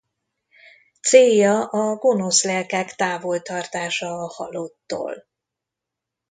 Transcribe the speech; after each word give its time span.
Célja 1.01 1.65
a 1.65 1.95
gonosz 1.95 2.43
lelkek 2.43 2.95
távol 2.95 3.41
tartása 3.41 4.07
a 4.13 4.27
halottól. 4.27 5.25